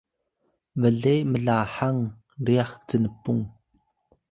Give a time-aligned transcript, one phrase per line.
[0.79, 2.01] ble mlahang
[2.45, 3.43] ryax cnpung